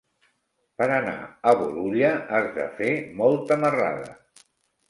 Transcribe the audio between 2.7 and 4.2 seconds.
fer molta marrada.